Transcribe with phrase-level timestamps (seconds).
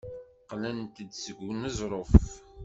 [0.41, 2.11] Qqlent-d seg uneẓruf.